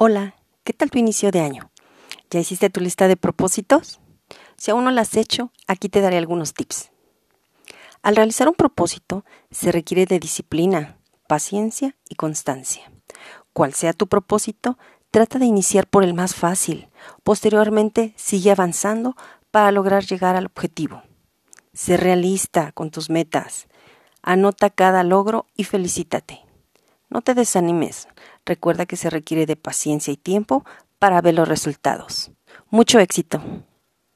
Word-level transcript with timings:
Hola, 0.00 0.36
¿qué 0.62 0.72
tal 0.72 0.92
tu 0.92 0.98
inicio 1.00 1.32
de 1.32 1.40
año? 1.40 1.72
¿Ya 2.30 2.38
hiciste 2.38 2.70
tu 2.70 2.78
lista 2.78 3.08
de 3.08 3.16
propósitos? 3.16 3.98
Si 4.56 4.70
aún 4.70 4.84
no 4.84 4.92
la 4.92 5.00
has 5.00 5.16
hecho, 5.16 5.50
aquí 5.66 5.88
te 5.88 6.00
daré 6.00 6.18
algunos 6.18 6.54
tips. 6.54 6.92
Al 8.02 8.14
realizar 8.14 8.46
un 8.46 8.54
propósito, 8.54 9.24
se 9.50 9.72
requiere 9.72 10.06
de 10.06 10.20
disciplina, 10.20 10.98
paciencia 11.26 11.96
y 12.08 12.14
constancia. 12.14 12.92
Cual 13.52 13.74
sea 13.74 13.92
tu 13.92 14.06
propósito, 14.06 14.78
trata 15.10 15.40
de 15.40 15.46
iniciar 15.46 15.88
por 15.88 16.04
el 16.04 16.14
más 16.14 16.36
fácil. 16.36 16.90
Posteriormente, 17.24 18.14
sigue 18.14 18.52
avanzando 18.52 19.16
para 19.50 19.72
lograr 19.72 20.04
llegar 20.04 20.36
al 20.36 20.46
objetivo. 20.46 21.02
Sé 21.72 21.96
realista 21.96 22.70
con 22.70 22.92
tus 22.92 23.10
metas. 23.10 23.66
Anota 24.22 24.70
cada 24.70 25.02
logro 25.02 25.46
y 25.56 25.64
felicítate. 25.64 26.47
No 27.10 27.22
te 27.22 27.34
desanimes. 27.34 28.08
Recuerda 28.44 28.86
que 28.86 28.96
se 28.96 29.10
requiere 29.10 29.46
de 29.46 29.56
paciencia 29.56 30.12
y 30.12 30.16
tiempo 30.16 30.64
para 30.98 31.20
ver 31.20 31.34
los 31.34 31.48
resultados. 31.48 32.32
Mucho 32.70 32.98
éxito. 32.98 33.40